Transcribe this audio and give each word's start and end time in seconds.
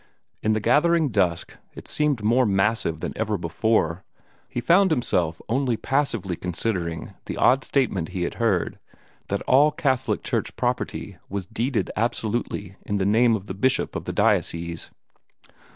In 0.41 0.53
the 0.53 0.59
gathering 0.59 1.09
dusk 1.09 1.57
it 1.75 1.87
seemed 1.87 2.23
more 2.23 2.47
massive 2.47 3.01
than 3.01 3.13
ever 3.15 3.37
before, 3.37 4.03
but 4.17 4.23
he 4.49 4.59
found 4.59 4.89
himself 4.89 5.39
only 5.47 5.77
passively 5.77 6.35
considering 6.35 7.13
the 7.27 7.37
odd 7.37 7.63
statement 7.63 8.09
he 8.09 8.23
had 8.23 8.33
heard 8.41 8.79
that 9.27 9.43
all 9.43 9.69
Catholic 9.69 10.23
Church 10.23 10.55
property 10.55 11.17
was 11.29 11.45
deeded 11.45 11.91
absolutely 11.95 12.77
in 12.83 12.97
the 12.97 13.05
name 13.05 13.35
of 13.35 13.45
the 13.45 13.53
Bishop 13.53 13.95
of 13.95 14.05
the 14.05 14.13
diocese. 14.13 14.89